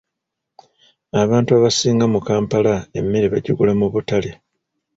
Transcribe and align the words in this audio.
Abantu 1.21 1.49
abasinga 1.57 2.05
mu 2.13 2.19
Kampala 2.27 2.73
emmere 2.99 3.25
bagigula 3.33 3.71
mu 3.79 3.87
butale. 3.93 4.31